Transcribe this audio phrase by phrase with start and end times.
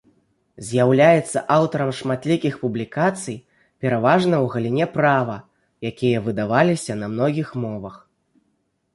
[0.67, 3.35] З'яўляецца аўтарам шматлікіх публікацый,
[3.85, 5.35] пераважна ў галіне права,
[5.91, 7.95] якія выдаваліся на многіх мовах.